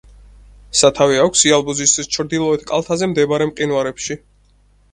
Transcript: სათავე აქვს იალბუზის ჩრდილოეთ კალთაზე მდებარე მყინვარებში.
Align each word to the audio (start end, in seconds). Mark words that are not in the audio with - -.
სათავე 0.79 1.19
აქვს 1.23 1.43
იალბუზის 1.49 1.93
ჩრდილოეთ 2.17 2.65
კალთაზე 2.73 3.13
მდებარე 3.15 3.51
მყინვარებში. 3.53 4.21